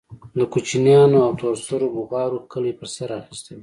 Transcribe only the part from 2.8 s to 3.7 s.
سر اخيستى و.